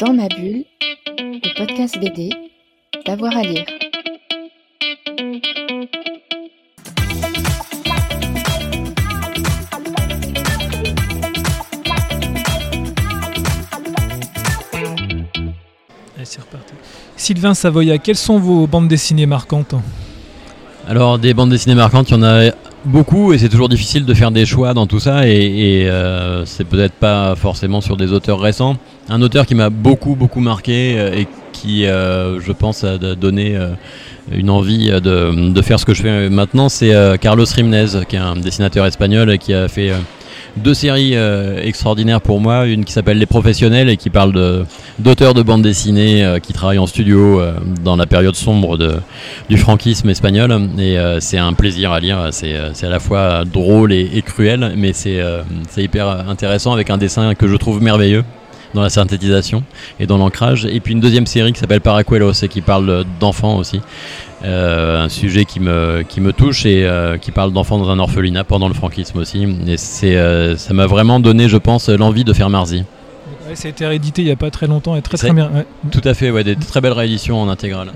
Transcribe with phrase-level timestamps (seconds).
[0.00, 0.64] Dans ma bulle,
[1.18, 2.30] le podcast BD,
[3.04, 3.66] d'avoir à lire.
[16.16, 16.72] Allez, c'est reparti.
[17.18, 19.74] Sylvain Savoya, quelles sont vos bandes dessinées marquantes?
[20.88, 22.52] Alors des bandes dessinées marquantes, il y en a
[22.84, 26.44] beaucoup et c'est toujours difficile de faire des choix dans tout ça et, et, euh,
[26.46, 28.76] c'est peut-être pas forcément sur des auteurs récents.
[29.08, 33.56] Un auteur qui m'a beaucoup beaucoup marqué euh, et qui euh, je pense a donné
[33.56, 33.70] euh,
[34.32, 38.16] une envie de, de, faire ce que je fais maintenant, c'est euh, Carlos Rimnez qui
[38.16, 39.98] est un dessinateur espagnol et qui a fait euh,
[40.56, 44.66] deux séries euh, extraordinaires pour moi, une qui s'appelle Les Professionnels et qui parle
[44.98, 48.78] d'auteurs de bandes dessinées euh, qui travaillent en studio euh, dans la période sombre
[49.48, 50.68] du franquisme espagnol.
[50.78, 55.20] Et c'est un plaisir à lire, c'est, à la fois drôle et, cruel, mais c'est,
[55.68, 58.24] c'est hyper intéressant avec un dessin que je trouve merveilleux
[58.74, 59.64] dans la synthétisation
[59.98, 60.66] et dans l'ancrage.
[60.66, 63.80] Et puis une deuxième série qui s'appelle Paracuelos et qui parle d'enfants aussi.
[64.42, 67.98] Euh, un sujet qui me, qui me touche et euh, qui parle d'enfants dans un
[67.98, 69.46] orphelinat pendant le franquisme aussi.
[69.66, 72.84] Et c'est, euh, ça m'a vraiment donné, je pense, l'envie de faire Marzi.
[73.48, 75.50] ouais, Ça a été réédité il n'y a pas très longtemps et très très bien.
[75.54, 75.66] ouais.
[75.90, 77.88] Tout à fait, ouais, des très belles rééditions en intégrale.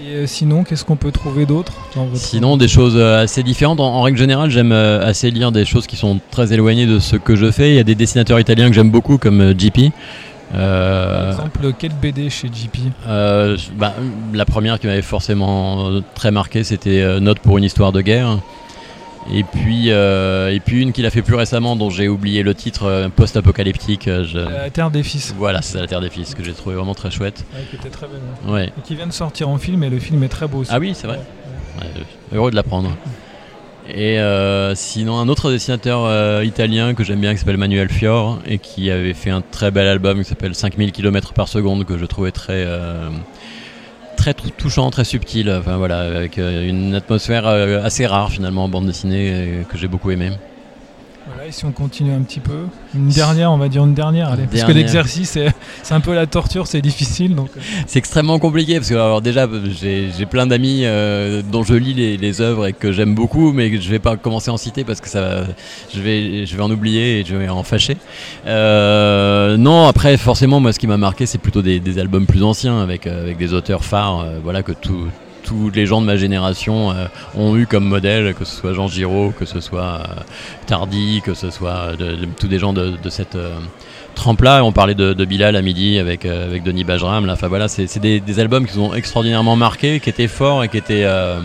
[0.00, 1.74] Et sinon, qu'est-ce qu'on peut trouver d'autre
[2.14, 3.78] Sinon, des choses assez différentes.
[3.78, 7.16] En, en règle générale, j'aime assez lire des choses qui sont très éloignées de ce
[7.16, 7.70] que je fais.
[7.70, 9.92] Il y a des dessinateurs italiens que j'aime beaucoup, comme JP.
[10.52, 12.76] Par Euh, exemple, quel BD chez JP
[13.08, 13.94] Euh, bah,
[14.34, 18.38] la première qui m'avait forcément très marqué, c'était euh, Note pour une histoire de guerre.
[19.32, 22.54] Et puis, euh, et puis une qu'il a fait plus récemment, dont j'ai oublié le
[22.54, 24.06] titre, euh, post-apocalyptique.
[24.06, 26.94] je- La Terre des Fils, Voilà, c'est La Terre des Fils, que j'ai trouvé vraiment
[26.94, 27.44] très chouette.
[27.54, 28.52] ouais, qui était très belle.
[28.52, 28.66] ouais.
[28.76, 30.70] Et qui vient de sortir en film et le film est très beau aussi.
[30.74, 31.20] Ah oui, c'est vrai.
[31.80, 31.86] Ouais,
[32.34, 32.90] heureux de l'apprendre.
[33.88, 38.38] Et euh, sinon, un autre dessinateur euh, italien que j'aime bien qui s'appelle Manuel Fior
[38.46, 41.98] et qui avait fait un très bel album qui s'appelle 5000 km par seconde que
[41.98, 43.08] je trouvais très, euh,
[44.16, 45.50] très tou- touchant, très subtil.
[45.50, 50.30] Enfin voilà, avec une atmosphère assez rare finalement en bande dessinée que j'ai beaucoup aimé.
[51.28, 54.30] Voilà, et si on continue un petit peu, une dernière, on va dire une dernière,
[54.30, 54.46] allez.
[54.50, 55.38] Parce que l'exercice,
[55.82, 57.36] c'est un peu la torture, c'est difficile.
[57.36, 59.46] Donc, euh, C'est extrêmement compliqué parce que alors déjà
[59.80, 63.70] j'ai plein d'amis euh, dont je lis les, les œuvres et que j'aime beaucoup mais
[63.70, 65.44] que je vais pas commencer à en citer parce que ça
[65.94, 67.96] je vais je vais en oublier et je vais en fâcher.
[68.46, 72.42] Euh, non après forcément moi ce qui m'a marqué c'est plutôt des, des albums plus
[72.42, 75.06] anciens avec avec des auteurs phares euh, voilà que tout
[75.52, 78.88] tous les gens de ma génération euh, ont eu comme modèle, que ce soit Jean
[78.88, 80.20] Giraud, que ce soit euh,
[80.66, 83.58] Tardy, que ce soit de- tous des gens de, cette euh,
[84.14, 84.64] trempe-là.
[84.64, 87.28] On parlait de, Bilal à midi avec, euh, avec Denis Bajram.
[87.28, 91.04] Enfin, voilà, c'est des, albums qui sont extraordinairement marqués, qui étaient forts et qui étaient.
[91.04, 91.40] euh,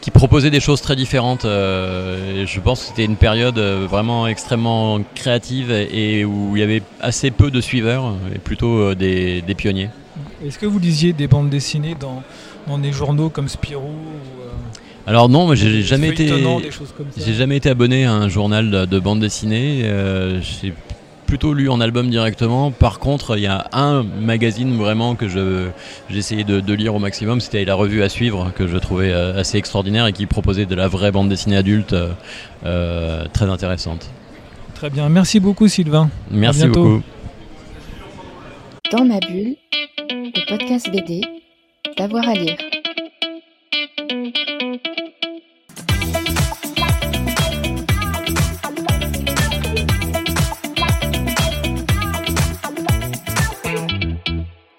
[0.00, 1.44] qui proposaient des choses très différentes.
[1.44, 6.62] euh, je pense que c'était une période euh, vraiment extrêmement créative et, où il y
[6.64, 9.90] avait assez peu de suiveurs et plutôt euh, des pionniers.
[10.44, 12.22] Est-ce que vous lisiez des bandes dessinées dans,
[12.66, 14.50] dans des journaux comme Spirou ou, euh,
[15.06, 16.28] Alors non, moi j'ai jamais été.
[17.16, 19.82] J'ai jamais été abonné à un journal de, de bande dessinée.
[19.84, 20.72] euh, j'ai
[21.26, 22.70] plutôt lu en album directement.
[22.70, 25.68] Par contre, il y a un magazine vraiment que je
[26.10, 27.40] j'ai essayé de, de lire au maximum.
[27.40, 30.74] C'était la revue à suivre que je trouvais euh, assez extraordinaire et qui proposait de
[30.74, 31.96] la vraie bande dessinée adulte
[32.66, 34.10] euh, très intéressante.
[34.74, 36.10] Très bien, merci beaucoup Sylvain.
[36.30, 37.00] Merci beaucoup.
[38.90, 39.56] Dans ma bulle,
[40.34, 41.20] le podcast BD,
[41.96, 42.56] d'avoir à lire.